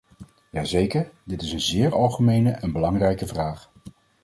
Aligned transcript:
Jazeker, 0.51 1.11
dit 1.23 1.41
is 1.41 1.51
een 1.51 1.59
zeer 1.59 1.93
algemene 1.93 2.51
en 2.51 2.71
belangrijke 2.71 3.27
vraag. 3.27 3.69